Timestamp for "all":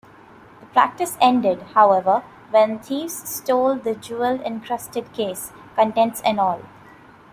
6.39-6.61